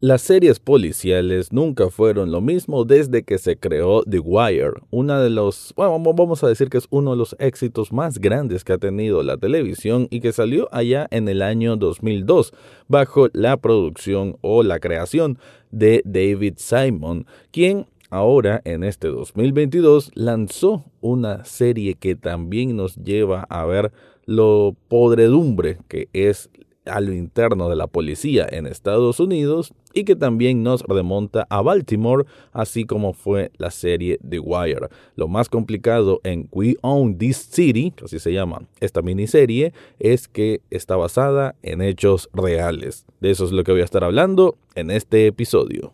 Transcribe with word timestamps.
Las 0.00 0.22
series 0.22 0.60
policiales 0.60 1.52
nunca 1.52 1.90
fueron 1.90 2.30
lo 2.30 2.40
mismo 2.40 2.84
desde 2.84 3.24
que 3.24 3.36
se 3.36 3.58
creó 3.58 4.04
The 4.04 4.20
Wire, 4.20 4.74
una 4.90 5.20
de 5.20 5.28
los, 5.28 5.74
bueno, 5.74 5.98
vamos 6.14 6.44
a 6.44 6.46
decir 6.46 6.70
que 6.70 6.78
es 6.78 6.86
uno 6.90 7.10
de 7.10 7.16
los 7.16 7.34
éxitos 7.40 7.92
más 7.92 8.20
grandes 8.20 8.62
que 8.62 8.74
ha 8.74 8.78
tenido 8.78 9.24
la 9.24 9.38
televisión 9.38 10.06
y 10.08 10.20
que 10.20 10.30
salió 10.32 10.68
allá 10.70 11.08
en 11.10 11.26
el 11.26 11.42
año 11.42 11.74
2002 11.74 12.52
bajo 12.86 13.26
la 13.32 13.56
producción 13.56 14.36
o 14.40 14.62
la 14.62 14.78
creación 14.78 15.36
de 15.72 16.00
David 16.04 16.54
Simon, 16.58 17.26
quien 17.50 17.88
ahora 18.08 18.62
en 18.64 18.84
este 18.84 19.08
2022 19.08 20.12
lanzó 20.14 20.84
una 21.00 21.44
serie 21.44 21.94
que 21.94 22.14
también 22.14 22.76
nos 22.76 22.94
lleva 22.94 23.48
a 23.50 23.66
ver 23.66 23.90
lo 24.26 24.76
podredumbre 24.86 25.78
que 25.88 26.08
es 26.12 26.50
a 26.88 27.00
lo 27.00 27.12
interno 27.12 27.68
de 27.68 27.76
la 27.76 27.86
policía 27.86 28.46
en 28.50 28.66
Estados 28.66 29.20
Unidos 29.20 29.72
y 29.94 30.04
que 30.04 30.16
también 30.16 30.62
nos 30.62 30.82
remonta 30.82 31.46
a 31.50 31.62
Baltimore, 31.62 32.24
así 32.52 32.84
como 32.84 33.12
fue 33.12 33.50
la 33.56 33.70
serie 33.70 34.18
The 34.28 34.38
Wire. 34.38 34.88
Lo 35.16 35.28
más 35.28 35.48
complicado 35.48 36.20
en 36.24 36.48
We 36.52 36.76
Own 36.82 37.18
This 37.18 37.48
City, 37.50 37.92
así 38.04 38.18
se 38.18 38.32
llama 38.32 38.62
esta 38.80 39.02
miniserie, 39.02 39.72
es 39.98 40.28
que 40.28 40.60
está 40.70 40.96
basada 40.96 41.54
en 41.62 41.82
hechos 41.82 42.28
reales. 42.32 43.06
De 43.20 43.30
eso 43.30 43.44
es 43.44 43.52
lo 43.52 43.64
que 43.64 43.72
voy 43.72 43.80
a 43.80 43.84
estar 43.84 44.04
hablando 44.04 44.56
en 44.74 44.90
este 44.90 45.26
episodio. 45.26 45.92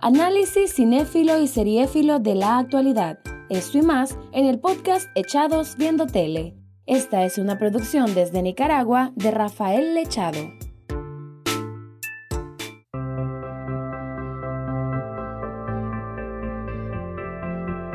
Análisis 0.00 0.74
cinéfilo 0.74 1.40
y 1.40 1.46
seriéfilo 1.46 2.20
de 2.20 2.34
la 2.34 2.58
actualidad. 2.58 3.18
Esto 3.50 3.78
y 3.78 3.82
más 3.82 4.16
en 4.32 4.46
el 4.46 4.58
podcast 4.58 5.08
Echados 5.14 5.76
Viendo 5.76 6.06
Tele. 6.06 6.59
Esta 6.86 7.24
es 7.24 7.38
una 7.38 7.58
producción 7.58 8.14
desde 8.14 8.42
Nicaragua 8.42 9.12
de 9.14 9.30
Rafael 9.30 9.94
Lechado. 9.94 10.38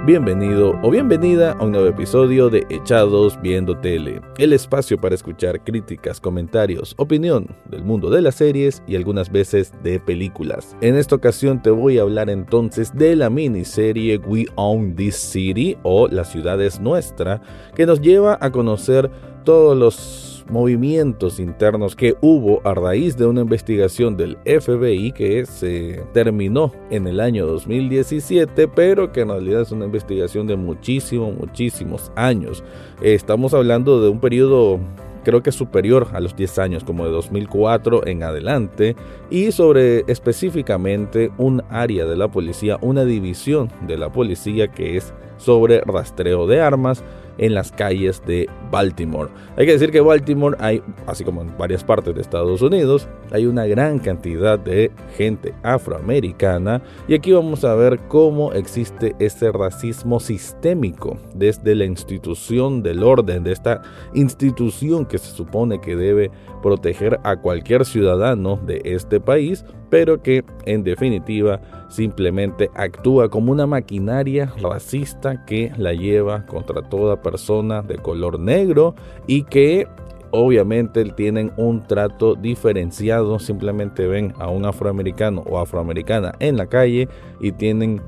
Bienvenido 0.05 0.79
o 0.83 0.91
bienvenida 0.91 1.53
a 1.53 1.63
un 1.63 1.71
nuevo 1.71 1.87
episodio 1.87 2.51
de 2.51 2.63
Echados 2.69 3.41
Viendo 3.41 3.75
Tele, 3.75 4.21
el 4.37 4.53
espacio 4.53 5.01
para 5.01 5.15
escuchar 5.15 5.63
críticas, 5.63 6.21
comentarios, 6.21 6.93
opinión 6.99 7.47
del 7.71 7.83
mundo 7.83 8.11
de 8.11 8.21
las 8.21 8.35
series 8.35 8.83
y 8.85 8.95
algunas 8.95 9.31
veces 9.31 9.73
de 9.81 9.99
películas. 9.99 10.77
En 10.81 10.95
esta 10.95 11.15
ocasión 11.15 11.59
te 11.59 11.71
voy 11.71 11.97
a 11.97 12.03
hablar 12.03 12.29
entonces 12.29 12.95
de 12.95 13.15
la 13.15 13.31
miniserie 13.31 14.17
We 14.17 14.45
Own 14.57 14.95
This 14.95 15.15
City 15.15 15.75
o 15.81 16.07
La 16.07 16.23
ciudad 16.23 16.61
es 16.61 16.79
nuestra, 16.79 17.41
que 17.73 17.87
nos 17.87 17.99
lleva 17.99 18.37
a 18.41 18.51
conocer 18.51 19.09
todos 19.43 19.75
los 19.75 20.24
movimientos 20.49 21.39
internos 21.39 21.95
que 21.95 22.15
hubo 22.21 22.61
a 22.67 22.73
raíz 22.73 23.17
de 23.17 23.25
una 23.25 23.41
investigación 23.41 24.15
del 24.17 24.37
FBI 24.45 25.11
que 25.11 25.45
se 25.45 26.03
terminó 26.13 26.71
en 26.89 27.07
el 27.07 27.19
año 27.19 27.45
2017, 27.45 28.67
pero 28.67 29.11
que 29.11 29.21
en 29.21 29.29
realidad 29.29 29.61
es 29.61 29.71
una 29.71 29.85
investigación 29.85 30.47
de 30.47 30.55
muchísimos, 30.55 31.35
muchísimos 31.35 32.11
años. 32.15 32.63
Estamos 33.01 33.53
hablando 33.53 34.01
de 34.01 34.09
un 34.09 34.19
periodo 34.19 34.79
creo 35.25 35.41
que 35.41 35.51
superior 35.51 36.07
a 36.13 36.21
los 36.21 36.35
10 36.35 36.59
años, 36.59 36.83
como 36.85 37.03
de 37.03 37.11
2004 37.11 38.07
en 38.07 38.23
adelante, 38.23 38.95
y 39.29 39.51
sobre 39.51 40.05
específicamente 40.07 41.31
un 41.37 41.63
área 41.69 42.05
de 42.05 42.15
la 42.15 42.29
policía, 42.29 42.77
una 42.81 43.03
división 43.03 43.69
de 43.87 43.97
la 43.97 44.11
policía 44.11 44.69
que 44.69 44.95
es 44.95 45.13
sobre 45.37 45.81
rastreo 45.81 46.47
de 46.47 46.61
armas, 46.61 47.03
en 47.37 47.53
las 47.53 47.71
calles 47.71 48.21
de 48.25 48.49
Baltimore. 48.71 49.29
Hay 49.57 49.65
que 49.65 49.73
decir 49.73 49.91
que 49.91 50.01
Baltimore 50.01 50.57
hay, 50.59 50.81
así 51.07 51.23
como 51.23 51.41
en 51.41 51.57
varias 51.57 51.83
partes 51.83 52.15
de 52.15 52.21
Estados 52.21 52.61
Unidos, 52.61 53.07
hay 53.31 53.45
una 53.45 53.65
gran 53.65 53.99
cantidad 53.99 54.57
de 54.59 54.91
gente 55.17 55.53
afroamericana 55.63 56.81
y 57.07 57.13
aquí 57.15 57.31
vamos 57.31 57.63
a 57.63 57.75
ver 57.75 57.99
cómo 58.07 58.53
existe 58.53 59.15
ese 59.19 59.51
racismo 59.51 60.19
sistémico 60.19 61.17
desde 61.33 61.75
la 61.75 61.85
institución 61.85 62.83
del 62.83 63.03
orden, 63.03 63.43
de 63.43 63.51
esta 63.51 63.81
institución 64.13 65.05
que 65.05 65.17
se 65.17 65.31
supone 65.31 65.79
que 65.81 65.95
debe 65.95 66.31
proteger 66.61 67.19
a 67.23 67.35
cualquier 67.37 67.85
ciudadano 67.85 68.59
de 68.65 68.81
este 68.83 69.19
país, 69.19 69.65
pero 69.89 70.21
que 70.21 70.43
en 70.65 70.83
definitiva 70.83 71.61
simplemente 71.95 72.69
actúa 72.75 73.29
como 73.29 73.53
una 73.53 73.65
maquinaria 73.65 74.51
racista 74.61 75.45
que 75.45 75.71
la 75.77 75.93
lleva 75.93 76.45
contra 76.45 76.81
toda 76.81 77.21
persona 77.21 77.81
de 77.81 77.95
color 77.97 78.37
negro 78.37 78.95
y 79.27 79.43
que 79.43 79.87
obviamente 80.31 81.05
tienen 81.11 81.53
un 81.55 81.87
trato 81.87 82.35
diferenciado, 82.35 83.39
simplemente 83.39 84.07
ven 84.07 84.33
a 84.39 84.49
un 84.49 84.65
afroamericano 84.65 85.43
o 85.49 85.57
afroamericana 85.57 86.33
en 86.39 86.57
la 86.57 86.67
calle 86.67 87.07
y 87.39 87.53
tienen 87.53 88.01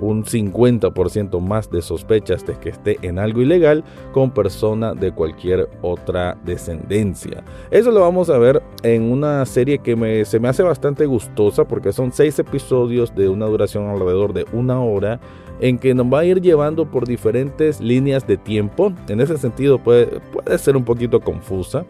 un 0.00 0.24
50% 0.24 1.40
más 1.40 1.70
de 1.70 1.82
sospechas 1.82 2.46
de 2.46 2.54
que 2.54 2.70
esté 2.70 2.98
en 3.02 3.18
algo 3.18 3.40
ilegal 3.40 3.84
con 4.12 4.30
persona 4.30 4.94
de 4.94 5.12
cualquier 5.12 5.68
otra 5.82 6.36
descendencia. 6.44 7.44
Eso 7.70 7.90
lo 7.90 8.00
vamos 8.00 8.30
a 8.30 8.38
ver 8.38 8.62
en 8.82 9.10
una 9.10 9.44
serie 9.46 9.78
que 9.78 10.24
se 10.24 10.40
me 10.40 10.48
hace 10.48 10.62
bastante 10.62 11.06
gustosa 11.06 11.64
porque 11.64 11.92
son 11.92 12.12
seis 12.12 12.38
episodios 12.38 13.14
de 13.14 13.28
una 13.28 13.46
duración 13.46 13.88
alrededor 13.88 14.32
de 14.32 14.46
una 14.52 14.80
hora 14.80 15.20
en 15.60 15.78
que 15.78 15.94
nos 15.94 16.06
va 16.06 16.20
a 16.20 16.24
ir 16.24 16.40
llevando 16.40 16.90
por 16.90 17.06
diferentes 17.06 17.80
líneas 17.80 18.26
de 18.26 18.36
tiempo. 18.36 18.92
En 19.08 19.20
ese 19.20 19.38
sentido 19.38 19.78
puede, 19.78 20.20
puede 20.32 20.58
ser 20.58 20.76
un 20.76 20.84
poquito 20.84 21.20
confusa. 21.20 21.86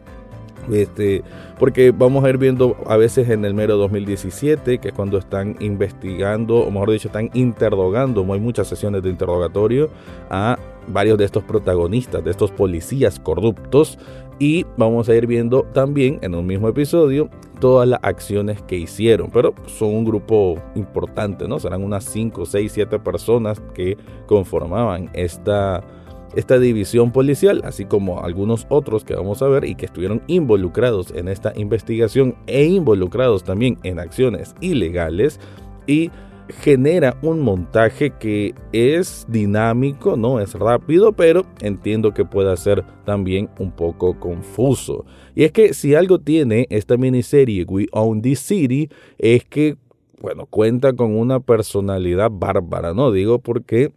Este, 0.73 1.23
porque 1.59 1.91
vamos 1.91 2.25
a 2.25 2.31
ir 2.31 2.39
viendo 2.39 2.77
a 2.87 2.97
veces 2.97 3.29
en 3.29 3.45
el 3.45 3.55
mero 3.55 3.77
2017, 3.77 4.79
que 4.79 4.89
es 4.89 4.95
cuando 4.95 5.19
están 5.19 5.57
investigando, 5.61 6.59
o 6.59 6.71
mejor 6.71 6.91
dicho, 6.91 7.09
están 7.09 7.31
interrogando, 7.35 8.27
hay 8.33 8.41
muchas 8.41 8.67
sesiones 8.69 9.03
de 9.03 9.11
interrogatorio 9.11 9.91
a 10.31 10.59
varios 10.89 11.19
de 11.19 11.25
estos 11.25 11.45
protagonistas, 11.45 12.25
de 12.25 12.31
estos 12.31 12.51
policías 12.51 13.19
corruptos, 13.19 13.99
y 14.39 14.67
vamos 14.77 15.09
a 15.09 15.15
ir 15.15 15.27
viendo 15.27 15.63
también 15.73 16.19
en 16.23 16.35
un 16.35 16.47
mismo 16.47 16.69
episodio 16.69 17.29
todas 17.61 17.89
las 17.89 18.01
acciones 18.03 18.61
que 18.63 18.77
hicieron, 18.77 19.31
pero 19.33 19.55
son 19.67 19.95
un 19.95 20.05
grupo 20.05 20.61
importante, 20.75 21.47
¿no? 21.47 21.59
Serán 21.61 21.85
unas 21.85 22.05
5, 22.05 22.45
6, 22.45 22.73
7 22.73 22.99
personas 22.99 23.63
que 23.75 23.97
conformaban 24.27 25.09
esta 25.15 25.85
esta 26.37 26.59
división 26.59 27.13
policial, 27.13 27.63
así 27.65 27.85
como 27.85 28.23
algunos 28.23 28.67
otros 28.69 29.05
que 29.05 29.15
vamos 29.15 29.43
a 29.43 29.49
ver 29.49 29.65
y 29.65 29.75
que 29.75 29.87
estuvieron 29.87 30.23
involucrados 30.27 31.13
en 31.15 31.29
esta 31.29 31.53
investigación 31.57 32.37
e 32.47 32.65
involucrados 32.65 33.45
también 33.45 33.79
en 33.83 33.99
acciones 33.99 34.55
ilegales 34.61 35.41
y 35.87 36.11
genera 36.49 37.17
un 37.23 37.41
montaje 37.41 38.11
que 38.11 38.55
es 38.73 39.27
dinámico, 39.29 40.17
no 40.17 40.41
es 40.41 40.55
rápido, 40.55 41.13
pero 41.13 41.47
entiendo 41.61 42.13
que 42.13 42.25
pueda 42.25 42.55
ser 42.57 42.85
también 43.05 43.49
un 43.59 43.71
poco 43.73 44.19
confuso. 44.19 45.07
Y 45.35 45.45
es 45.45 45.53
que 45.53 45.73
si 45.73 45.95
algo 45.95 46.19
tiene 46.19 46.67
esta 46.69 46.97
miniserie 46.97 47.65
We 47.65 47.87
Own 47.93 48.21
This 48.21 48.41
City 48.41 48.91
es 49.19 49.45
que 49.45 49.77
bueno, 50.21 50.47
cuenta 50.47 50.95
con 50.95 51.15
una 51.15 51.39
personalidad 51.41 52.31
bárbara, 52.33 52.95
¿no? 52.95 53.13
Digo 53.13 53.41
porque 53.41 53.93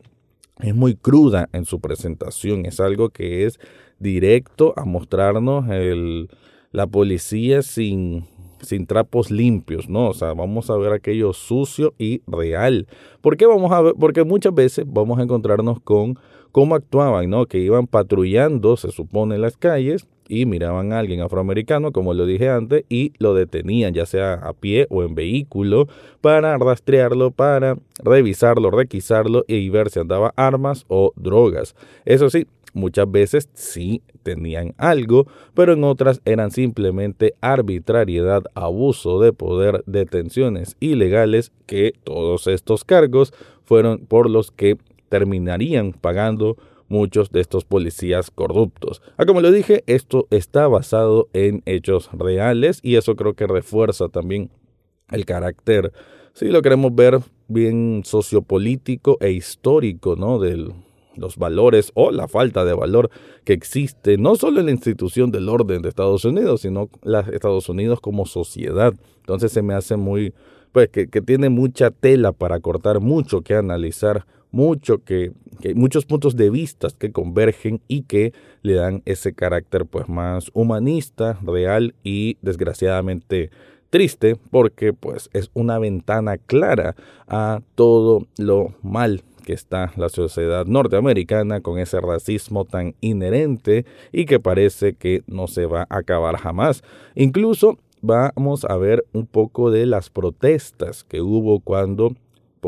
es 0.60 0.76
muy 0.76 0.96
cruda 0.96 1.50
en 1.54 1.66
su 1.66 1.80
presentación, 1.80 2.66
es 2.66 2.80
algo 2.80 3.10
que 3.10 3.46
es 3.46 3.60
directo 4.00 4.74
a 4.76 4.86
mostrarnos 4.86 5.70
el, 5.70 6.30
la 6.72 6.88
policía 6.88 7.62
sin, 7.62 8.26
sin 8.62 8.88
trapos 8.88 9.32
limpios, 9.32 9.90
¿no? 9.90 10.10
O 10.10 10.14
sea, 10.14 10.34
vamos 10.34 10.70
a 10.70 10.78
ver 10.78 10.94
aquello 10.94 11.34
sucio 11.34 11.94
y 11.98 12.22
real. 12.28 12.88
¿Por 13.22 13.38
qué 13.38 13.46
vamos 13.46 13.72
a 13.72 13.82
ver? 13.82 13.94
Porque 14.00 14.24
muchas 14.24 14.54
veces 14.54 14.86
vamos 14.88 15.20
a 15.20 15.24
encontrarnos 15.24 15.80
con 15.82 16.18
cómo 16.52 16.76
actuaban, 16.76 17.30
¿no? 17.30 17.46
Que 17.46 17.60
iban 17.60 17.88
patrullando, 17.88 18.78
se 18.78 18.92
supone, 18.92 19.38
las 19.38 19.58
calles 19.58 20.08
y 20.30 20.46
miraban 20.46 20.94
a 20.94 21.00
alguien 21.00 21.22
afroamericano, 21.22 21.92
como 21.92 22.14
lo 22.14 22.26
dije 22.26 22.50
antes, 22.50 22.84
y 22.90 23.14
lo 23.20 23.34
detenían, 23.34 23.94
ya 23.94 24.06
sea 24.06 24.34
a 24.34 24.54
pie 24.54 24.88
o 24.90 25.04
en 25.04 25.16
vehículo, 25.16 25.88
para 26.22 26.58
rastrearlo, 26.58 27.32
para 27.32 27.78
revisarlo, 28.04 28.72
requisarlo 28.72 29.46
y 29.48 29.70
ver 29.70 29.90
si 29.90 30.00
andaba 30.00 30.34
armas 30.36 30.86
o 30.88 31.14
drogas. 31.16 31.76
Eso 32.06 32.30
sí, 32.30 32.48
muchas 32.74 33.10
veces 33.12 33.50
sí 33.54 34.02
tenían 34.24 34.74
algo, 34.78 35.28
pero 35.54 35.74
en 35.74 35.84
otras 35.84 36.22
eran 36.26 36.52
simplemente 36.52 37.34
arbitrariedad, 37.42 38.44
abuso 38.56 39.20
de 39.20 39.34
poder, 39.34 39.84
detenciones 39.86 40.76
ilegales, 40.80 41.52
que 41.66 41.94
todos 42.04 42.48
estos 42.48 42.84
cargos 42.84 43.34
fueron 43.64 44.00
por 44.00 44.30
los 44.30 44.52
que 44.52 44.78
terminarían 45.10 45.94
pagando 45.94 46.58
muchos 46.90 47.32
de 47.32 47.42
estos 47.42 47.66
policías 47.66 48.32
corruptos. 48.32 49.02
Ah, 49.18 49.26
como 49.26 49.42
lo 49.42 49.52
dije, 49.52 49.84
esto 49.88 50.28
está 50.30 50.68
basado 50.68 51.30
en 51.34 51.62
hechos 51.66 52.10
reales 52.14 52.80
y 52.84 52.96
eso 52.96 53.16
creo 53.16 53.34
que 53.34 53.48
refuerza 53.48 54.10
también 54.10 54.50
el 55.12 55.26
carácter, 55.26 55.94
si 56.34 56.50
lo 56.50 56.62
queremos 56.62 56.94
ver 56.94 57.20
bien 57.48 58.04
sociopolítico 58.06 59.18
e 59.22 59.32
histórico, 59.32 60.16
¿no? 60.16 60.38
Del, 60.40 60.74
los 61.16 61.38
valores 61.38 61.92
o 61.96 62.12
la 62.12 62.28
falta 62.28 62.64
de 62.64 62.74
valor 62.74 63.10
que 63.44 63.54
existe 63.54 64.18
no 64.18 64.36
solo 64.36 64.60
en 64.60 64.68
la 64.68 64.72
institución 64.72 65.32
del 65.32 65.50
orden 65.50 65.82
de 65.82 65.90
Estados 65.90 66.26
Unidos, 66.26 66.62
sino 66.62 66.90
los 67.04 67.28
Estados 67.30 67.70
Unidos 67.70 68.00
como 68.02 68.26
sociedad. 68.26 68.94
Entonces 69.20 69.52
se 69.52 69.62
me 69.62 69.74
hace 69.74 69.98
muy, 69.98 70.34
pues 70.72 70.90
que, 70.90 71.08
que 71.08 71.22
tiene 71.22 71.50
mucha 71.50 71.92
tela 71.92 72.32
para 72.32 72.60
cortar, 72.60 73.00
mucho 73.00 73.42
que 73.42 73.56
analizar, 73.56 74.26
mucho 74.52 75.04
que, 75.04 75.32
que, 75.62 75.76
muchos 75.76 76.06
puntos 76.06 76.36
de 76.36 76.50
vista 76.50 76.88
que 76.98 77.12
convergen 77.12 77.82
y 77.88 78.04
que 78.04 78.34
le 78.62 78.74
dan 78.74 79.02
ese 79.06 79.34
carácter 79.34 79.86
pues 79.86 80.08
más 80.10 80.50
humanista, 80.54 81.40
real 81.44 81.96
y 82.04 82.38
desgraciadamente 82.42 83.50
triste 83.90 84.36
porque 84.52 84.94
pues 84.94 85.30
es 85.34 85.50
una 85.54 85.80
ventana 85.80 86.38
clara 86.38 86.96
a 87.28 87.62
todo 87.76 88.28
lo 88.38 88.76
mal 88.82 89.24
que 89.48 89.54
está 89.54 89.94
la 89.96 90.10
sociedad 90.10 90.66
norteamericana 90.66 91.62
con 91.62 91.80
ese 91.80 92.02
racismo 92.02 92.66
tan 92.66 92.96
inherente 93.00 93.86
y 94.12 94.26
que 94.26 94.42
parece 94.42 94.94
que 94.94 95.24
no 95.26 95.48
se 95.48 95.66
va 95.66 95.88
a 95.90 96.00
acabar 96.00 96.36
jamás. 96.36 96.84
Incluso 97.16 97.78
vamos 98.02 98.66
a 98.66 98.76
ver 98.76 99.06
un 99.14 99.26
poco 99.26 99.72
de 99.72 99.86
las 99.86 100.10
protestas 100.10 101.06
que 101.06 101.22
hubo 101.22 101.62
cuando 101.62 102.14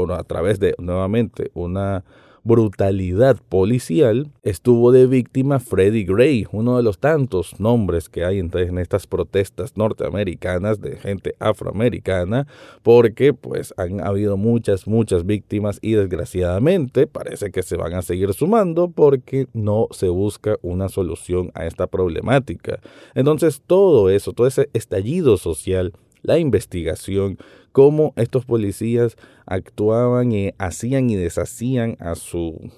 a 0.10 0.24
través 0.24 0.60
de 0.60 0.75
nuevamente 0.78 1.51
una 1.54 2.04
brutalidad 2.44 3.38
policial, 3.50 4.31
estuvo 4.44 4.92
de 4.92 5.07
víctima 5.07 5.60
Freddie 5.60 6.06
Gray, 6.06 6.48
uno 6.51 6.78
de 6.78 6.84
los 6.84 7.00
tantos 7.00 7.60
nombres 7.60 8.10
que 8.10 8.25
hay 8.25 8.40
en 8.40 8.78
estas 8.78 9.07
protestas 9.07 9.75
norteamericanas 9.75 10.81
de 10.81 10.98
gente 10.98 11.36
afroamericana, 11.40 12.48
porque 12.81 13.34
pues 13.34 13.74
han 13.78 14.01
habido 14.01 14.38
muchas, 14.38 14.88
muchas 14.88 15.25
víctimas 15.25 15.80
y 15.81 15.94
desgraciadamente 15.94 17.07
parece 17.07 17.51
que 17.51 17.63
se 17.63 17.78
van 17.78 17.94
a 17.94 18.01
seguir 18.01 18.34
sumando 18.34 18.90
porque 18.90 19.48
no 19.54 19.88
se 19.92 20.10
busca 20.10 20.57
una 20.62 20.90
solución 20.90 21.51
a 21.54 21.66
esta 21.66 21.88
problemática. 21.88 22.80
Entonces 23.16 23.62
todo 23.66 24.10
eso, 24.10 24.34
todo 24.34 24.48
ese 24.48 24.69
estallido 24.74 25.38
social, 25.38 25.94
la 26.22 26.38
investigación, 26.38 27.38
cómo 27.71 28.13
estos 28.16 28.45
policías 28.45 29.16
actuaban 29.45 30.31
y 30.31 30.51
hacían 30.57 31.10
y 31.10 31.16
deshacían 31.16 31.98
a 32.00 32.16
su, 32.16 32.71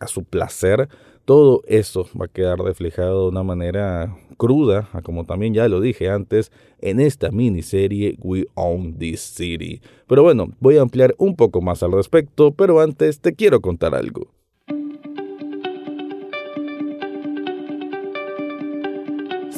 a 0.00 0.06
su 0.06 0.24
placer, 0.24 0.88
todo 1.24 1.62
eso 1.66 2.08
va 2.20 2.24
a 2.24 2.28
quedar 2.28 2.58
reflejado 2.58 3.22
de 3.22 3.28
una 3.28 3.42
manera 3.42 4.16
cruda, 4.36 4.88
como 5.04 5.24
también 5.24 5.54
ya 5.54 5.68
lo 5.68 5.80
dije 5.80 6.10
antes, 6.10 6.50
en 6.80 6.98
esta 6.98 7.30
miniserie 7.30 8.16
We 8.20 8.46
Own 8.54 8.98
This 8.98 9.20
City. 9.20 9.80
Pero 10.08 10.22
bueno, 10.22 10.48
voy 10.58 10.78
a 10.78 10.82
ampliar 10.82 11.14
un 11.18 11.36
poco 11.36 11.60
más 11.60 11.82
al 11.82 11.92
respecto, 11.92 12.52
pero 12.52 12.80
antes 12.80 13.20
te 13.20 13.34
quiero 13.34 13.60
contar 13.60 13.94
algo. 13.94 14.28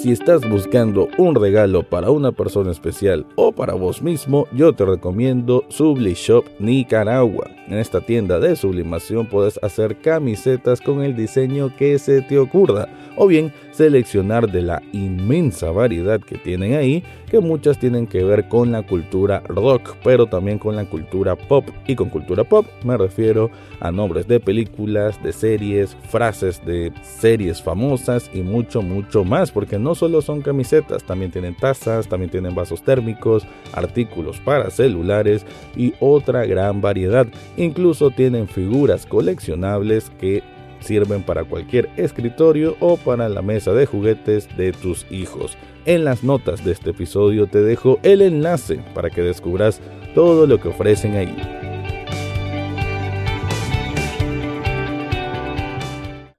Si 0.03 0.11
estás 0.11 0.41
buscando 0.51 1.09
un 1.17 1.37
regalo 1.37 1.85
para 1.89 2.11
una 2.11 2.33
persona 2.33 2.73
especial 2.73 3.25
o 3.37 3.53
para 3.53 3.75
vos 3.75 4.03
mismo, 4.03 4.49
yo 4.51 4.73
te 4.73 4.85
recomiendo 4.85 5.65
Subli 5.69 6.15
Shop 6.15 6.45
Nicaragua. 6.59 7.49
En 7.69 7.79
esta 7.79 8.01
tienda 8.01 8.41
de 8.41 8.57
sublimación 8.57 9.27
puedes 9.27 9.61
hacer 9.63 10.01
camisetas 10.01 10.81
con 10.81 11.05
el 11.05 11.15
diseño 11.15 11.73
que 11.77 12.01
se 12.01 12.21
te 12.21 12.41
ocurra 12.41 12.89
o 13.17 13.27
bien 13.27 13.53
seleccionar 13.73 14.51
de 14.51 14.63
la 14.63 14.83
inmensa 14.93 15.71
variedad 15.71 16.21
que 16.21 16.39
tienen 16.39 16.75
ahí, 16.75 17.03
que 17.31 17.41
muchas 17.41 17.79
tienen 17.79 18.07
que 18.07 18.23
ver 18.23 18.49
con 18.49 18.73
la 18.73 18.83
cultura 18.83 19.43
rock, 19.47 19.97
pero 20.05 20.27
también 20.27 20.59
con 20.59 20.77
la 20.77 20.85
cultura 20.85 21.35
pop. 21.35 21.67
Y 21.87 21.95
con 21.95 22.11
cultura 22.11 22.45
pop 22.45 22.67
me 22.85 22.97
refiero 22.97 23.51
a 23.81 23.91
nombres 23.91 24.29
de 24.29 24.39
películas, 24.39 25.23
de 25.23 25.33
series, 25.33 25.97
frases 26.11 26.65
de 26.67 26.93
series 27.03 27.63
famosas 27.63 28.31
y 28.35 28.43
mucho, 28.43 28.83
mucho 28.83 29.25
más, 29.25 29.51
porque 29.51 29.79
no 29.79 29.95
solo 29.95 30.21
son 30.21 30.43
camisetas, 30.43 31.05
también 31.05 31.31
tienen 31.31 31.57
tazas, 31.57 32.07
también 32.07 32.31
tienen 32.31 32.55
vasos 32.55 32.83
térmicos, 32.83 33.47
artículos 33.73 34.39
para 34.41 34.71
celulares 34.71 35.47
y 35.77 35.95
otra 36.01 36.45
gran 36.45 36.81
variedad. 36.81 37.27
Incluso 37.57 38.11
tienen 38.11 38.47
figuras 38.47 39.07
coleccionables 39.07 40.11
que 40.21 40.43
sirven 40.83 41.23
para 41.23 41.45
cualquier 41.45 41.89
escritorio 41.97 42.77
o 42.81 42.97
para 42.97 43.29
la 43.29 43.43
mesa 43.43 43.73
de 43.73 43.87
juguetes 43.87 44.49
de 44.57 44.73
tus 44.73 45.07
hijos. 45.11 45.57
En 45.85 46.05
las 46.05 46.23
notas 46.23 46.65
de 46.65 46.73
este 46.73 46.91
episodio 46.91 47.47
te 47.47 47.61
dejo 47.63 47.99
el 48.03 48.23
enlace 48.23 48.81
para 48.95 49.11
que 49.11 49.23
descubras 49.23 49.81
todo 50.15 50.47
lo 50.47 50.61
que 50.61 50.69
ofrecen 50.69 51.17
ahí. 51.17 51.37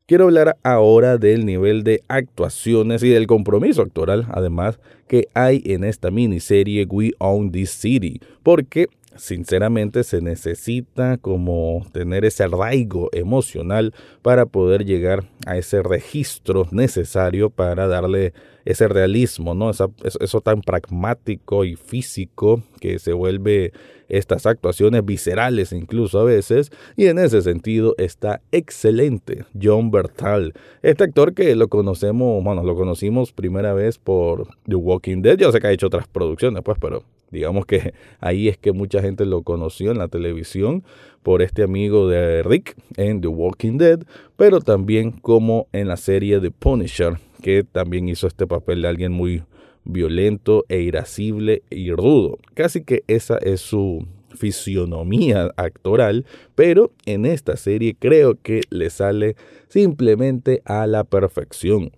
Quiero 0.06 0.26
hablar 0.26 0.58
ahora 0.64 1.18
del 1.18 1.46
nivel 1.46 1.84
de 1.84 2.04
actuaciones 2.08 3.02
y 3.04 3.10
del 3.10 3.26
compromiso 3.26 3.82
actoral, 3.82 4.28
además, 4.32 4.80
que 5.08 5.28
hay 5.34 5.64
en 5.66 5.84
esta 5.84 6.12
miniserie 6.12 6.86
We 6.86 7.14
Own 7.20 7.52
This 7.52 7.72
City, 7.72 8.20
porque 8.44 8.90
sinceramente 9.16 10.04
se 10.04 10.22
necesita 10.22 11.18
como 11.18 11.86
tener 11.92 12.26
ese 12.26 12.44
arraigo 12.44 13.10
emocional 13.12 13.94
para 14.22 14.46
poder 14.46 14.86
llegar 14.86 15.26
a 15.46 15.58
ese 15.58 15.84
registro 15.84 16.68
necesario 16.72 17.50
para 17.50 17.88
darle 17.88 18.34
ese 18.66 18.88
realismo, 18.88 19.54
¿no? 19.54 19.72
eso 19.72 20.42
tan 20.42 20.62
pragmático 20.62 21.66
y 21.66 21.76
físico 21.76 22.64
que 22.80 22.98
se 23.00 23.14
vuelve 23.14 23.74
estas 24.08 24.46
actuaciones 24.46 25.04
viscerales 25.04 25.72
incluso 25.72 26.20
a 26.20 26.24
veces, 26.24 26.72
y 26.96 27.08
en 27.08 27.20
ese 27.20 27.42
sentido 27.42 27.96
está 27.98 28.42
excelente 28.52 29.46
John 29.62 29.92
Bertal, 29.92 30.54
este 30.82 31.04
actor 31.04 31.34
que 31.34 31.56
lo 31.56 31.68
conocemos, 31.68 32.44
bueno, 32.44 32.64
lo 32.64 32.76
conocimos 32.76 33.32
primera 33.32 33.74
vez 33.74 33.98
por 33.98 34.48
The 34.68 34.76
Walking 34.76 35.22
Dead, 35.22 35.38
yo 35.38 35.52
sé 35.52 35.60
que 35.60 35.68
ha 35.68 35.72
hecho 35.72 35.88
otras 35.88 36.08
producciones, 36.08 36.62
pues, 36.64 36.78
pero 36.80 37.04
Digamos 37.34 37.66
que 37.66 37.94
ahí 38.22 38.48
es 38.48 38.58
que 38.58 38.72
mucha 38.72 39.02
gente 39.02 39.26
lo 39.26 39.42
conoció 39.42 39.92
en 39.92 39.98
la 39.98 40.08
televisión 40.08 40.84
por 41.24 41.42
este 41.42 41.64
amigo 41.64 42.08
de 42.08 42.44
Rick 42.44 42.76
en 42.96 43.20
The 43.20 43.28
Walking 43.28 43.78
Dead, 43.78 44.00
pero 44.38 44.62
también 44.62 45.12
como 45.12 45.68
en 45.74 45.88
la 45.88 45.98
serie 45.98 46.40
The 46.40 46.52
Punisher, 46.52 47.18
que 47.42 47.64
también 47.64 48.08
hizo 48.08 48.28
este 48.28 48.48
papel 48.48 48.84
de 48.84 48.88
alguien 48.88 49.12
muy 49.12 49.44
violento 49.84 50.66
e 50.70 50.82
irascible 50.82 51.64
y 51.70 51.92
rudo. 51.92 52.40
Casi 52.54 52.84
que 52.84 53.04
esa 53.08 53.38
es 53.38 53.62
su 53.62 54.06
fisionomía 54.36 55.52
actoral, 55.58 56.26
pero 56.56 56.92
en 57.06 57.26
esta 57.26 57.58
serie 57.58 57.96
creo 57.98 58.36
que 58.42 58.62
le 58.70 58.90
sale 58.90 59.36
simplemente 59.68 60.62
a 60.66 60.88
la 60.88 61.04
perfección. 61.04 61.92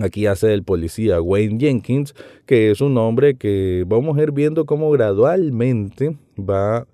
Aquí 0.00 0.24
hace 0.26 0.54
el 0.54 0.62
policía 0.62 1.20
Wayne 1.20 1.60
Jenkins, 1.60 2.14
que 2.46 2.70
es 2.70 2.80
un 2.80 2.96
hombre 2.96 3.34
que 3.34 3.84
vamos 3.86 4.16
a 4.16 4.22
ir 4.22 4.32
viendo 4.32 4.64
cómo 4.64 4.90
gradualmente 4.90 6.16
va 6.38 6.78
a 6.78 6.86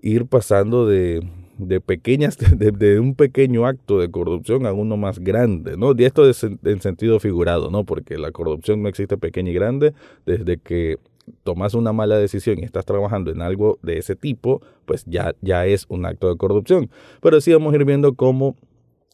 ir 0.00 0.24
pasando 0.24 0.86
de, 0.86 1.28
de 1.58 1.80
pequeñas, 1.82 2.38
de, 2.56 3.00
un 3.00 3.14
pequeño 3.14 3.66
acto 3.66 3.98
de 3.98 4.10
corrupción 4.10 4.64
a 4.64 4.72
uno 4.72 4.96
más 4.96 5.18
grande, 5.18 5.76
¿no? 5.76 5.92
Y 5.96 6.04
esto 6.04 6.28
es 6.28 6.42
en, 6.42 6.80
sentido 6.80 7.20
figurado, 7.20 7.70
¿no? 7.70 7.84
Porque 7.84 8.16
la 8.16 8.32
corrupción 8.32 8.82
no 8.82 8.88
existe 8.88 9.18
pequeña 9.18 9.50
y 9.50 9.54
grande, 9.54 9.92
desde 10.24 10.56
que 10.56 10.96
tomas 11.42 11.74
una 11.74 11.92
mala 11.92 12.16
decisión 12.16 12.58
y 12.60 12.62
estás 12.62 12.86
trabajando 12.86 13.30
en 13.30 13.42
algo 13.42 13.78
de 13.82 13.98
ese 13.98 14.16
tipo, 14.16 14.62
pues 14.86 15.04
ya, 15.04 15.34
ya 15.42 15.66
es 15.66 15.84
un 15.90 16.06
acto 16.06 16.30
de 16.30 16.38
corrupción. 16.38 16.88
Pero 17.20 17.42
sí 17.42 17.52
vamos 17.52 17.74
a 17.74 17.76
ir 17.76 17.84
viendo 17.84 18.14
cómo 18.14 18.56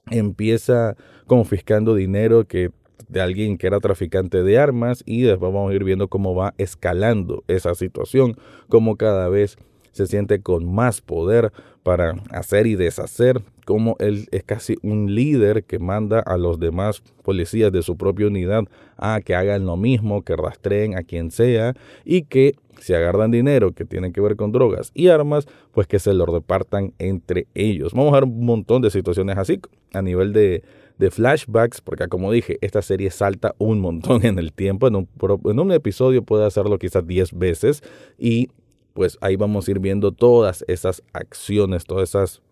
empieza 0.09 0.97
confiscando 1.27 1.97
dinero 1.97 2.45
que 2.45 2.71
de 3.09 3.21
alguien 3.21 3.59
que 3.59 3.67
era 3.67 3.81
traficante 3.81 4.43
de 4.43 4.59
armas 4.59 5.03
y 5.07 5.23
después 5.23 5.53
vamos 5.53 5.73
a 5.73 5.75
ir 5.75 5.85
viendo 5.85 6.09
cómo 6.09 6.35
va 6.35 6.55
escalando 6.59 7.45
esa 7.49 7.75
situación, 7.75 8.37
cómo 8.69 8.97
cada 8.97 9.29
vez 9.29 9.57
se 9.93 10.07
siente 10.07 10.43
con 10.43 10.73
más 10.73 11.01
poder 11.01 11.53
para 11.85 12.17
hacer 12.31 12.67
y 12.67 12.75
deshacer, 12.75 13.43
como 13.65 13.97
él 14.01 14.27
es 14.33 14.43
casi 14.43 14.77
un 14.83 15.15
líder 15.15 15.65
que 15.65 15.79
manda 15.79 16.19
a 16.19 16.37
los 16.37 16.59
demás 16.59 17.03
policías 17.23 17.71
de 17.71 17.83
su 17.83 17.97
propia 17.97 18.27
unidad 18.27 18.65
a 18.97 19.21
que 19.21 19.35
hagan 19.37 19.67
lo 19.67 19.77
mismo, 19.77 20.23
que 20.23 20.35
rastreen 20.35 20.97
a 20.97 21.03
quien 21.05 21.31
sea 21.31 21.75
y 22.05 22.23
que 22.23 22.57
si 22.81 22.93
agarran 22.93 23.31
dinero 23.31 23.73
que 23.73 23.85
tiene 23.85 24.13
que 24.13 24.21
ver 24.21 24.35
con 24.35 24.51
drogas 24.51 24.91
y 24.95 25.09
armas, 25.09 25.47
pues 25.73 25.87
que 25.87 25.99
se 25.99 26.13
lo 26.13 26.27
repartan 26.27 26.93
entre 26.99 27.47
ellos. 27.55 27.93
Vamos 27.93 28.13
a 28.13 28.21
ver 28.21 28.25
un 28.25 28.45
montón 28.45 28.83
de 28.83 28.91
situaciones 28.91 29.39
así 29.39 29.61
a 29.93 30.03
nivel 30.03 30.33
de 30.33 30.65
de 30.99 31.11
flashbacks, 31.11 31.81
porque 31.81 32.09
como 32.09 32.31
dije, 32.31 32.59
esta 32.61 32.83
serie 32.83 33.11
salta 33.11 33.55
un 33.59 33.81
montón 33.81 34.25
en 34.25 34.39
el 34.39 34.53
tiempo, 34.53 34.89
en 34.89 34.97
un, 34.97 35.09
en 35.45 35.59
un 35.59 35.73
episodio 35.73 36.23
puede 36.23 36.47
hacerlo 36.47 36.79
quizás 36.79 37.07
10 37.07 37.33
veces 37.37 37.83
y 38.19 38.49
pues 38.93 39.19
ahí 39.21 39.37
vamos 39.37 39.67
a 39.67 39.71
ir 39.73 39.81
viendo 39.81 40.13
todas 40.13 40.65
esas 40.69 41.03
acciones, 41.13 41.85
todas 41.85 42.11
esas 42.11 42.43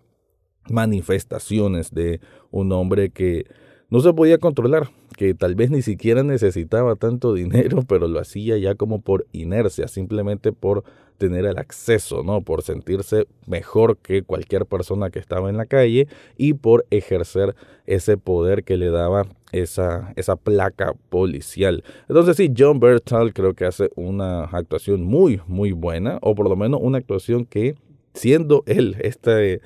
manifestaciones 0.69 1.93
de 1.93 2.21
un 2.51 2.73
hombre 2.73 3.11
que 3.11 3.47
no 3.91 4.01
se 4.01 4.13
podía 4.13 4.39
controlar, 4.39 4.91
que 5.23 5.35
tal 5.35 5.55
vez 5.55 5.71
ni 5.71 5.83
siquiera 5.83 6.25
necesitaba 6.25 6.97
tanto 6.97 7.33
dinero, 7.33 7.83
pero 7.89 8.09
lo 8.09 8.19
hacía 8.19 8.59
ya 8.59 8.75
como 8.75 9.01
por 9.01 9.29
inercia, 9.31 9.87
simplemente 9.87 10.51
por 10.51 10.83
tener 11.17 11.45
el 11.47 11.59
acceso, 11.59 12.25
¿no? 12.25 12.41
Por 12.41 12.63
sentirse 12.63 13.29
mejor 13.47 13.99
que 13.99 14.25
cualquier 14.25 14.67
persona 14.67 15.11
que 15.11 15.21
estaba 15.21 15.49
en 15.49 15.57
la 15.57 15.67
calle 15.67 16.09
y 16.37 16.55
por 16.55 16.87
ejercer 16.91 17.55
ese 17.87 18.17
poder 18.17 18.65
que 18.65 18.77
le 18.77 18.91
daba 18.91 19.29
esa, 19.53 20.13
esa 20.17 20.35
placa 20.35 20.95
policial. 21.09 21.85
Entonces 22.09 22.37
sí, 22.37 22.53
John 22.59 22.81
Bertal 22.81 23.33
creo 23.33 23.55
que 23.55 23.67
hace 23.67 23.91
una 23.95 24.47
actuación 24.47 25.05
muy, 25.05 25.41
muy 25.47 25.71
buena, 25.71 26.19
o 26.21 26.35
por 26.35 26.49
lo 26.49 26.57
menos 26.57 26.81
una 26.83 26.99
actuación 26.99 27.45
que 27.45 27.77
siendo 28.13 28.65
él 28.67 28.97
este 29.03 29.61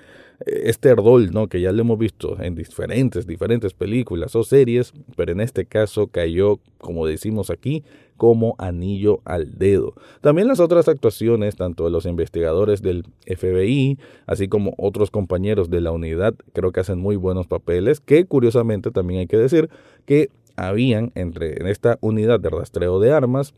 este 0.45 0.95
rol, 0.95 1.31
¿no? 1.33 1.49
Que 1.49 1.61
ya 1.61 1.73
lo 1.73 1.81
hemos 1.81 1.99
visto 1.99 2.41
en 2.41 2.55
diferentes, 2.55 3.27
diferentes 3.27 3.73
películas 3.73 4.35
o 4.37 4.43
series, 4.43 4.93
pero 5.17 5.33
en 5.33 5.41
este 5.41 5.65
caso 5.65 6.09
cayó, 6.09 6.61
como 6.79 7.07
decimos 7.07 7.51
aquí, 7.51 7.85
como 8.17 8.55
anillo 8.59 9.21
al 9.25 9.59
dedo. 9.59 9.95
También 10.21 10.49
las 10.49 10.61
otras 10.61 10.89
actuaciones, 10.89 11.57
tanto 11.57 11.85
de 11.85 11.91
los 11.91 12.07
investigadores 12.07 12.83
del 12.83 13.05
FBI, 13.27 13.99
así 14.27 14.49
como 14.49 14.75
otros 14.79 15.11
compañeros 15.11 15.71
de 15.71 15.81
la 15.81 15.93
unidad, 15.93 16.35
creo 16.53 16.73
que 16.73 16.81
hacen 16.81 16.99
muy 16.99 17.17
buenos 17.17 17.47
papeles, 17.47 18.01
que 18.01 18.25
curiosamente 18.25 18.91
también 18.91 19.21
hay 19.21 19.27
que 19.27 19.39
decir 19.39 19.69
que 20.05 20.31
habían 20.57 21.13
entre 21.15 21.61
en 21.61 21.67
esta 21.67 21.99
unidad 22.01 22.41
de 22.41 22.51
rastreo 22.51 22.99
de 22.99 23.13
armas 23.13 23.55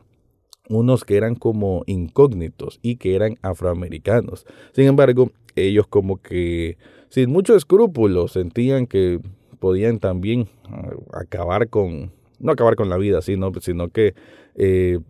unos 0.68 1.04
que 1.04 1.16
eran 1.16 1.34
como 1.34 1.82
incógnitos 1.86 2.78
y 2.82 2.96
que 2.96 3.14
eran 3.14 3.38
afroamericanos. 3.42 4.46
Sin 4.72 4.86
embargo, 4.86 5.30
ellos 5.56 5.86
como 5.86 6.20
que 6.20 6.76
sin 7.08 7.30
mucho 7.30 7.56
escrúpulo 7.56 8.28
sentían 8.28 8.86
que 8.86 9.20
podían 9.58 9.98
también 9.98 10.48
ah, 10.64 10.90
acabar 11.12 11.68
con, 11.68 12.12
no 12.38 12.52
acabar 12.52 12.76
con 12.76 12.88
la 12.88 12.96
vida, 12.96 13.22
sino, 13.22 13.52
sino 13.60 13.88
que 13.88 14.14
eh, 14.54 15.00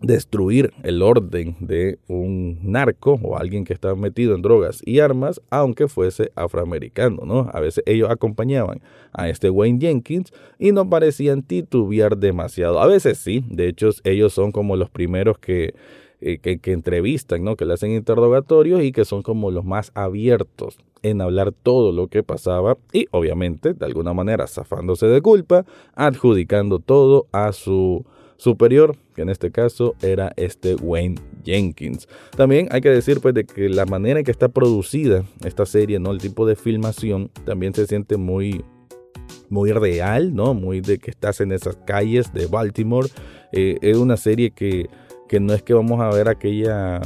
destruir 0.00 0.72
el 0.82 1.02
orden 1.02 1.56
de 1.60 1.98
un 2.08 2.58
narco 2.62 3.20
o 3.22 3.36
alguien 3.36 3.64
que 3.64 3.74
estaba 3.74 3.94
metido 3.94 4.34
en 4.34 4.42
drogas 4.42 4.82
y 4.84 5.00
armas, 5.00 5.40
aunque 5.50 5.88
fuese 5.88 6.32
afroamericano, 6.34 7.22
¿no? 7.24 7.50
A 7.52 7.60
veces 7.60 7.84
ellos 7.86 8.10
acompañaban 8.10 8.80
a 9.12 9.28
este 9.28 9.50
Wayne 9.50 9.78
Jenkins 9.80 10.32
y 10.58 10.72
no 10.72 10.88
parecían 10.88 11.42
titubear 11.42 12.16
demasiado. 12.16 12.80
A 12.80 12.86
veces 12.86 13.18
sí, 13.18 13.44
de 13.48 13.68
hecho 13.68 13.90
ellos 14.04 14.32
son 14.32 14.52
como 14.52 14.76
los 14.76 14.88
primeros 14.88 15.38
que, 15.38 15.74
eh, 16.22 16.38
que, 16.38 16.58
que 16.58 16.72
entrevistan, 16.72 17.44
¿no? 17.44 17.56
Que 17.56 17.66
le 17.66 17.74
hacen 17.74 17.90
interrogatorios 17.90 18.82
y 18.82 18.92
que 18.92 19.04
son 19.04 19.22
como 19.22 19.50
los 19.50 19.66
más 19.66 19.92
abiertos 19.94 20.78
en 21.02 21.20
hablar 21.20 21.52
todo 21.52 21.92
lo 21.92 22.08
que 22.08 22.22
pasaba 22.22 22.78
y 22.92 23.06
obviamente 23.10 23.74
de 23.74 23.86
alguna 23.86 24.12
manera 24.14 24.46
zafándose 24.46 25.06
de 25.06 25.20
culpa, 25.20 25.64
adjudicando 25.94 26.78
todo 26.78 27.26
a 27.32 27.52
su 27.52 28.04
superior, 28.40 28.96
que 29.14 29.20
en 29.20 29.28
este 29.28 29.50
caso 29.50 29.94
era 30.00 30.32
este 30.36 30.74
Wayne 30.74 31.16
Jenkins. 31.44 32.08
También 32.34 32.68
hay 32.70 32.80
que 32.80 32.88
decir 32.88 33.20
pues 33.20 33.34
de 33.34 33.44
que 33.44 33.68
la 33.68 33.84
manera 33.84 34.20
en 34.20 34.24
que 34.24 34.30
está 34.30 34.48
producida 34.48 35.24
esta 35.44 35.66
serie, 35.66 35.98
¿no? 35.98 36.10
El 36.10 36.18
tipo 36.18 36.46
de 36.46 36.56
filmación 36.56 37.30
también 37.44 37.74
se 37.74 37.86
siente 37.86 38.16
muy 38.16 38.64
muy 39.50 39.72
real, 39.72 40.34
¿no? 40.34 40.54
Muy 40.54 40.80
de 40.80 40.98
que 40.98 41.10
estás 41.10 41.42
en 41.42 41.52
esas 41.52 41.76
calles 41.86 42.32
de 42.32 42.46
Baltimore. 42.46 43.08
Eh, 43.52 43.76
es 43.82 43.98
una 43.98 44.16
serie 44.16 44.52
que, 44.52 44.88
que 45.28 45.38
no 45.38 45.52
es 45.52 45.62
que 45.62 45.74
vamos 45.74 46.00
a 46.00 46.08
ver 46.08 46.28
aquella 46.28 47.00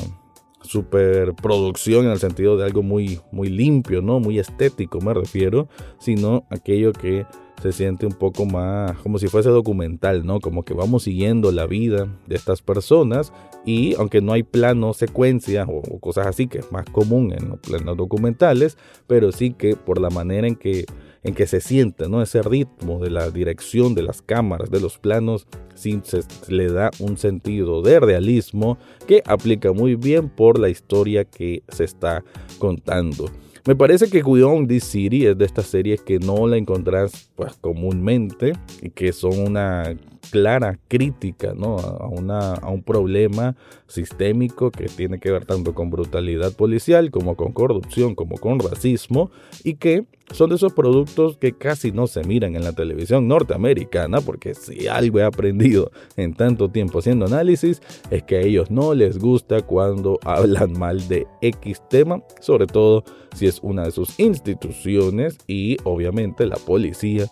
superproducción 0.62 2.07
en 2.07 2.12
el 2.12 2.19
sentido 2.19 2.57
de 2.57 2.64
algo 2.64 2.83
muy, 2.83 3.21
muy 3.33 3.49
limpio, 3.49 4.03
¿no? 4.03 4.21
Muy 4.21 4.38
estético 4.38 5.00
me 5.00 5.12
refiero, 5.12 5.69
sino 5.99 6.47
aquello 6.49 6.93
que 6.93 7.26
se 7.63 7.73
siente 7.73 8.07
un 8.07 8.13
poco 8.13 8.45
más 8.45 8.97
como 8.99 9.19
si 9.19 9.29
fuese 9.29 9.49
documental, 9.49 10.27
¿no? 10.27 10.41
Como 10.41 10.65
que 10.65 10.75
vamos 10.75 11.05
siguiendo 11.05 11.53
la 11.53 11.67
vida 11.67 12.09
de 12.27 12.37
estas 12.37 12.63
personas 12.63 13.33
y 13.65 13.95
aunque 13.95 14.21
no 14.21 14.33
hay 14.33 14.43
plano 14.43 14.93
secuencia 14.93 15.67
o, 15.67 15.99
cosas 15.99 16.27
así, 16.27 16.47
que 16.47 16.59
es 16.59 16.71
más 16.73 16.85
común 16.87 17.33
en 17.33 17.49
los 17.49 17.61
planos 17.61 17.97
documentales, 17.97 18.77
pero 19.07 19.33
sí 19.33 19.53
que 19.53 19.77
por 19.77 20.01
la 20.01 20.11
manera 20.11 20.47
en 20.47 20.57
que 20.57 20.85
en 21.25 21.35
que 21.35 21.47
se 21.47 21.63
siente, 21.63 22.07
¿no? 22.07 22.21
Ese 22.21 22.43
ritmo 22.43 23.01
de 23.01 23.09
la 23.09 23.31
dirección 23.31 23.95
de 23.95 24.03
las 24.03 24.21
cámaras, 24.21 24.71
de 24.71 24.79
los 24.79 24.99
planos, 24.99 25.47
sí 25.75 25.99
se 26.05 26.21
le 26.49 26.71
da 26.71 26.91
un 26.99 27.17
sentido 27.17 27.81
de 27.81 27.99
realismo 27.99 28.77
que 29.07 29.23
aplica 29.25 29.73
muy 29.73 29.95
bien 29.95 30.29
por 30.29 30.59
la 30.59 30.69
historia 30.69 31.25
que 31.25 31.63
se 31.69 31.85
está 31.85 32.23
contando. 32.59 33.31
Me 33.66 33.75
parece 33.75 34.11
que 34.11 34.23
Beyond 34.23 34.68
This 34.68 34.85
City 34.85 35.25
es 35.25 35.38
de 35.38 35.47
estas 35.47 35.66
series 35.66 36.02
que 36.02 36.18
no 36.18 36.47
la 36.47 36.59
encontrás 36.59 37.30
pues 37.35 37.54
comúnmente 37.54 38.52
y 38.83 38.90
que 38.90 39.11
son 39.11 39.38
una 39.38 39.97
clara 40.31 40.78
crítica 40.88 41.54
¿no? 41.54 41.78
a, 41.78 42.09
una, 42.09 42.54
a 42.54 42.71
un 42.71 42.83
problema 42.83 43.57
sistémico 43.87 44.71
que 44.71 44.87
tiene 44.87 45.19
que 45.19 45.31
ver 45.31 45.45
tanto 45.45 45.75
con 45.75 45.90
brutalidad 45.90 46.52
policial 46.52 47.11
como 47.11 47.37
con 47.37 47.52
corrupción, 47.52 48.14
como 48.14 48.37
con 48.37 48.59
racismo 48.59 49.31
y 49.62 49.75
que 49.75 50.04
son 50.33 50.50
de 50.50 50.57
esos 50.57 50.73
productos 50.73 51.37
que 51.37 51.52
casi 51.52 51.93
no 51.93 52.07
se 52.07 52.25
miran 52.25 52.57
en 52.57 52.64
la 52.64 52.73
televisión 52.73 53.28
norteamericana 53.28 54.21
porque 54.21 54.54
si 54.54 54.88
algo 54.88 55.19
he 55.21 55.25
aprendido 55.25 55.90
en 56.16 56.35
tanto 56.35 56.71
tiempo 56.71 57.00
haciendo 57.00 57.26
análisis 57.26 57.83
es 58.11 58.23
que 58.23 58.37
a 58.37 58.40
ellos 58.40 58.71
no 58.71 58.95
les 58.95 59.19
gusta 59.19 59.61
cuando 59.61 60.19
hablan 60.25 60.73
mal 60.73 61.07
de 61.09 61.26
X 61.43 61.83
tema, 61.88 62.23
sobre 62.40 62.66
todo 62.66 63.04
si 63.35 63.47
es 63.47 63.61
una 63.62 63.85
de 63.85 63.90
sus 63.90 64.19
instituciones 64.19 65.37
y 65.47 65.76
obviamente 65.85 66.47
la 66.47 66.57
policía 66.57 67.26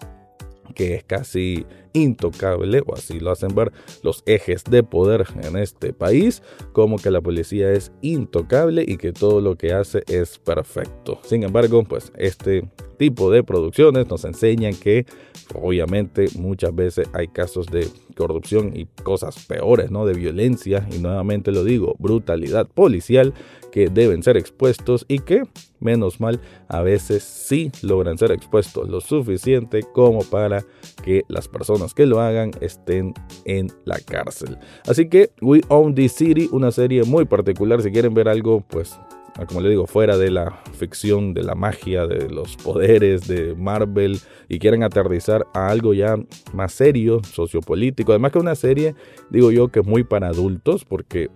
que 0.75 0.95
es 0.95 1.05
casi 1.05 1.67
intocable, 1.93 2.83
o 2.87 2.95
así 2.95 3.21
lo 3.21 3.31
hacen 3.31 3.55
ver 3.55 3.73
los 4.03 4.23
ejes 4.27 4.65
de 4.65 4.83
poder 4.83 5.27
en 5.43 5.57
este 5.57 5.93
país, 5.93 6.43
como 6.73 6.99
que 6.99 7.11
la 7.11 7.21
policía 7.21 7.73
es 7.73 7.93
intocable 8.01 8.85
y 8.87 8.97
que 8.97 9.13
todo 9.13 9.41
lo 9.41 9.57
que 9.57 9.73
hace 9.73 10.03
es 10.07 10.39
perfecto. 10.39 11.19
Sin 11.25 11.43
embargo, 11.43 11.85
pues 11.85 12.13
este 12.17 12.69
tipo 12.99 13.31
de 13.31 13.43
producciones 13.43 14.09
nos 14.09 14.25
enseñan 14.25 14.75
que 14.75 15.07
obviamente 15.55 16.27
muchas 16.37 16.75
veces 16.75 17.09
hay 17.13 17.29
casos 17.29 17.67
de 17.67 17.89
corrupción 18.17 18.73
y 18.77 18.87
cosas 19.03 19.45
peores, 19.47 19.91
¿no? 19.91 20.07
De 20.07 20.15
violencia 20.15 20.87
y 20.93 20.99
nuevamente 20.99 21.51
lo 21.51 21.65
digo, 21.65 21.97
brutalidad 21.99 22.69
policial 22.69 23.35
que 23.73 23.89
deben 23.89 24.23
ser 24.23 24.37
expuestos 24.37 25.05
y 25.09 25.19
que, 25.19 25.43
menos 25.81 26.21
mal, 26.21 26.41
a 26.69 26.83
veces 26.83 27.25
sí 27.25 27.73
logran 27.83 28.19
ser 28.19 28.31
expuestos 28.31 28.89
lo 28.89 29.01
suficiente 29.01 29.83
como 29.93 30.23
para 30.23 30.63
que 31.03 31.23
las 31.27 31.49
personas 31.49 31.82
que 31.95 32.07
lo 32.07 32.21
hagan 32.21 32.53
estén 32.61 33.15
en 33.45 33.69
la 33.85 33.99
cárcel. 33.99 34.59
Así 34.87 35.09
que 35.09 35.31
We 35.41 35.61
Own 35.69 35.95
This 35.95 36.13
City, 36.13 36.49
una 36.53 36.71
serie 36.71 37.03
muy 37.05 37.25
particular, 37.25 37.83
si 37.83 37.91
quieren 37.91 38.15
ver 38.15 38.29
algo, 38.29 38.61
pues 38.61 38.99
como 39.47 39.61
le 39.61 39.71
digo, 39.71 39.87
fuera 39.87 40.19
de 40.19 40.31
la 40.31 40.63
ficción, 40.75 41.33
de 41.33 41.43
la 41.43 41.55
magia, 41.55 42.07
de 42.07 42.29
los 42.29 42.57
poderes 42.57 43.27
de 43.27 43.55
Marvel 43.55 44.19
y 44.49 44.59
quieren 44.59 44.83
aterrizar 44.83 45.47
a 45.55 45.69
algo 45.69 45.95
ya 45.95 46.17
más 46.53 46.73
serio, 46.73 47.23
sociopolítico. 47.25 48.13
Además 48.13 48.33
que 48.33 48.39
una 48.39 48.55
serie, 48.55 48.95
digo 49.31 49.51
yo, 49.51 49.69
que 49.69 49.81
es 49.81 49.87
muy 49.87 50.05
para 50.05 50.29
adultos 50.29 50.85
porque 50.85 51.31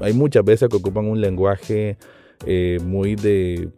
hay 0.00 0.12
muchas 0.14 0.44
veces 0.44 0.68
que 0.68 0.76
ocupan 0.76 1.06
un 1.06 1.20
lenguaje 1.20 1.98
eh, 2.46 2.78
muy 2.84 3.14
de 3.14 3.70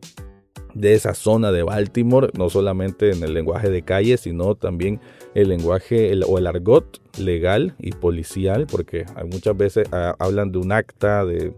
de 0.74 0.94
esa 0.94 1.14
zona 1.14 1.52
de 1.52 1.62
Baltimore, 1.62 2.30
no 2.36 2.50
solamente 2.50 3.10
en 3.12 3.22
el 3.22 3.34
lenguaje 3.34 3.70
de 3.70 3.82
calle, 3.82 4.16
sino 4.16 4.54
también 4.54 5.00
el 5.34 5.48
lenguaje 5.48 6.12
o 6.26 6.38
el 6.38 6.46
argot 6.46 7.00
legal 7.18 7.74
y 7.78 7.92
policial, 7.92 8.66
porque 8.70 9.06
muchas 9.30 9.56
veces 9.56 9.88
ah, 9.92 10.14
hablan 10.18 10.52
de 10.52 10.58
un 10.58 10.72
acta, 10.72 11.24
de 11.24 11.54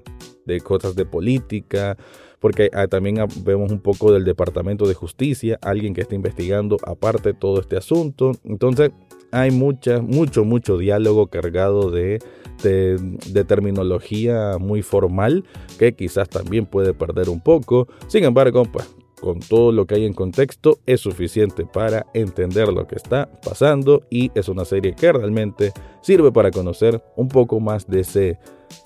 de 0.47 0.61
cosas 0.61 0.97
de 0.97 1.05
política, 1.05 1.99
porque 2.39 2.71
ah, 2.73 2.87
también 2.87 3.17
vemos 3.45 3.71
un 3.71 3.81
poco 3.81 4.13
del 4.13 4.25
Departamento 4.25 4.87
de 4.87 4.95
Justicia, 4.95 5.59
alguien 5.61 5.93
que 5.93 6.01
está 6.01 6.15
investigando 6.15 6.79
aparte 6.87 7.35
todo 7.35 7.61
este 7.61 7.77
asunto. 7.77 8.33
Entonces 8.45 8.93
hay 9.33 9.51
mucha, 9.51 10.01
mucho, 10.01 10.45
mucho 10.45 10.79
diálogo 10.79 11.27
cargado 11.27 11.91
de, 11.91 12.21
de, 12.63 13.45
terminología 13.45 14.57
muy 14.59 14.83
formal 14.83 15.45
que 15.79 15.95
quizás 15.95 16.29
también 16.29 16.67
puede 16.67 16.95
perder 16.95 17.29
un 17.29 17.41
poco. 17.41 17.89
Sin 18.07 18.25
embargo, 18.25 18.65
pues 18.65 18.87
con 19.21 19.41
todo 19.41 19.73
lo 19.73 19.87
que 19.87 19.97
hay 19.97 20.05
en 20.05 20.13
contexto 20.13 20.79
es 20.87 21.01
suficiente 21.01 21.65
para 21.65 22.07
entender 22.15 22.69
lo 22.69 22.87
que 22.87 22.97
está 22.97 23.29
pasando 23.45 24.03
y 24.11 24.31
es 24.35 24.49
una 24.49 24.65
serie 24.65 24.95
que 24.95 25.13
realmente 25.13 25.73
sirve 26.03 26.33
para 26.33 26.51
conocer 26.51 27.03
un 27.17 27.29
poco 27.29 27.61
más 27.61 27.87
de 27.87 28.01
ese 28.01 28.39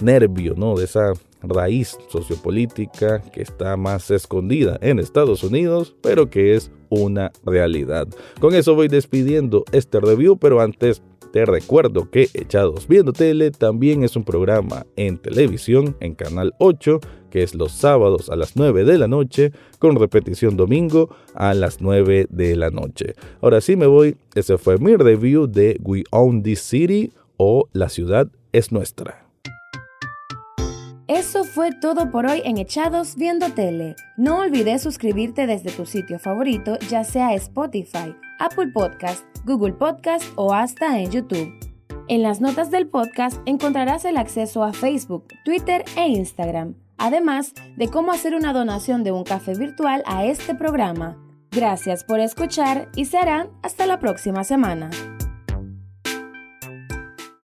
nervio, 0.02 0.54
¿no? 0.56 0.76
De 0.76 0.84
esa 0.84 1.12
raíz 1.42 1.98
sociopolítica 2.08 3.20
que 3.32 3.42
está 3.42 3.76
más 3.76 4.10
escondida 4.10 4.78
en 4.82 4.98
Estados 4.98 5.42
Unidos, 5.42 5.94
pero 6.02 6.28
que 6.28 6.54
es 6.54 6.70
una 6.90 7.32
realidad. 7.44 8.06
Con 8.40 8.54
eso 8.54 8.74
voy 8.74 8.88
despidiendo 8.88 9.64
este 9.72 10.00
review, 10.00 10.36
pero 10.36 10.60
antes 10.60 11.02
te 11.32 11.46
recuerdo 11.46 12.10
que 12.10 12.28
Echados 12.34 12.88
Viendo 12.88 13.12
Tele 13.12 13.52
también 13.52 14.02
es 14.02 14.16
un 14.16 14.24
programa 14.24 14.86
en 14.96 15.18
televisión 15.18 15.96
en 16.00 16.14
Canal 16.14 16.54
8 16.58 17.00
que 17.30 17.42
es 17.42 17.54
los 17.54 17.72
sábados 17.72 18.28
a 18.28 18.36
las 18.36 18.56
9 18.56 18.84
de 18.84 18.98
la 18.98 19.08
noche, 19.08 19.52
con 19.78 19.96
repetición 19.96 20.56
domingo 20.56 21.14
a 21.34 21.54
las 21.54 21.80
9 21.80 22.26
de 22.28 22.56
la 22.56 22.70
noche. 22.70 23.14
Ahora 23.40 23.60
sí 23.60 23.76
me 23.76 23.86
voy, 23.86 24.16
ese 24.34 24.58
fue 24.58 24.78
mi 24.78 24.96
review 24.96 25.46
de 25.46 25.78
We 25.82 26.04
Own 26.10 26.42
This 26.42 26.60
City 26.60 27.12
o 27.36 27.68
La 27.72 27.88
ciudad 27.88 28.28
es 28.52 28.72
nuestra. 28.72 29.26
Eso 31.10 31.42
fue 31.42 31.70
todo 31.72 32.12
por 32.12 32.26
hoy 32.26 32.40
en 32.44 32.56
Echados 32.56 33.16
Viendo 33.16 33.50
Tele. 33.50 33.96
No 34.16 34.38
olvides 34.42 34.82
suscribirte 34.82 35.48
desde 35.48 35.72
tu 35.72 35.84
sitio 35.84 36.20
favorito, 36.20 36.78
ya 36.88 37.02
sea 37.02 37.34
Spotify, 37.34 38.14
Apple 38.38 38.68
Podcast, 38.72 39.24
Google 39.44 39.72
Podcast 39.72 40.24
o 40.36 40.54
hasta 40.54 41.00
en 41.00 41.10
YouTube. 41.10 41.50
En 42.06 42.22
las 42.22 42.40
notas 42.40 42.70
del 42.70 42.86
podcast 42.88 43.40
encontrarás 43.44 44.04
el 44.04 44.16
acceso 44.16 44.62
a 44.62 44.72
Facebook, 44.72 45.28
Twitter 45.44 45.84
e 45.96 46.08
Instagram, 46.08 46.74
además 47.00 47.54
de 47.76 47.88
cómo 47.88 48.12
hacer 48.12 48.34
una 48.36 48.52
donación 48.52 49.02
de 49.02 49.10
un 49.10 49.24
café 49.24 49.54
virtual 49.54 50.04
a 50.06 50.24
este 50.26 50.54
programa. 50.54 51.16
Gracias 51.50 52.04
por 52.04 52.20
escuchar 52.20 52.88
y 52.94 53.06
serán 53.06 53.48
hasta 53.62 53.86
la 53.86 53.98
próxima 53.98 54.44
semana. 54.44 54.90